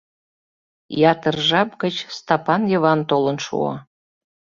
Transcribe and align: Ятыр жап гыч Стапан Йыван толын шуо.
Ятыр 1.11 1.35
жап 1.47 1.69
гыч 1.81 1.95
Стапан 2.17 2.61
Йыван 2.71 2.99
толын 3.09 3.37
шуо. 3.45 3.73